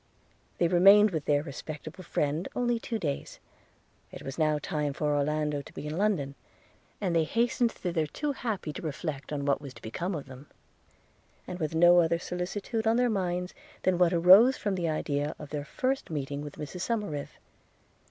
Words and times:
They 0.57 0.67
remained 0.67 1.11
with 1.11 1.25
their 1.25 1.43
respectable 1.43 2.03
friend 2.03 2.47
only 2.55 2.79
two 2.79 2.97
days. 2.97 3.39
It 4.11 4.23
was 4.23 4.39
now 4.39 4.57
time 4.57 4.93
for 4.93 5.15
Orlando 5.15 5.61
to 5.61 5.73
be 5.73 5.85
in 5.85 5.95
London, 5.95 6.33
and 6.99 7.15
they 7.15 7.23
hastened 7.23 7.71
thither, 7.71 8.07
too 8.07 8.31
happy 8.31 8.73
to 8.73 8.81
reflect 8.81 9.31
on 9.31 9.45
what 9.45 9.61
was 9.61 9.75
to 9.75 9.81
become 9.83 10.15
of 10.15 10.25
them, 10.25 10.47
and 11.45 11.59
with 11.59 11.75
no 11.75 11.99
other 11.99 12.17
solicitude 12.17 12.87
on 12.87 12.97
their 12.97 13.11
minds, 13.11 13.53
than 13.83 13.99
what 13.99 14.11
arose 14.11 14.57
from 14.57 14.73
the 14.73 14.89
idea 14.89 15.35
of 15.37 15.51
their 15.51 15.65
first 15.65 16.09
meeting 16.09 16.41
with 16.41 16.55
Mrs 16.55 16.81
Somerive. 16.81 17.37